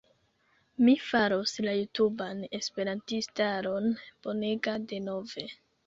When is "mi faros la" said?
0.87-1.75